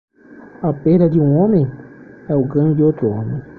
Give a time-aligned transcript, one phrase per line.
[0.63, 1.63] A perda de um homem?
[2.27, 3.39] é o ganho de outro homem.